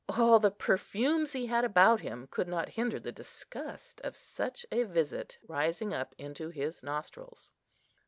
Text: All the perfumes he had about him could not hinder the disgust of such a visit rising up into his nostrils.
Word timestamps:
All 0.17 0.39
the 0.39 0.49
perfumes 0.49 1.33
he 1.33 1.45
had 1.45 1.63
about 1.63 1.99
him 2.01 2.25
could 2.31 2.47
not 2.47 2.69
hinder 2.69 2.99
the 2.99 3.11
disgust 3.11 4.01
of 4.03 4.15
such 4.15 4.65
a 4.71 4.81
visit 4.81 5.37
rising 5.47 5.93
up 5.93 6.15
into 6.17 6.49
his 6.49 6.81
nostrils. 6.81 7.53